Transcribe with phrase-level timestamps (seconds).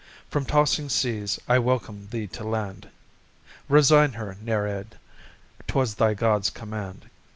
[0.31, 2.89] From tossing seas I welcome thee to land.
[3.69, 4.97] "Resign her, Nereid,"
[5.67, 7.07] 'twas thy God's command.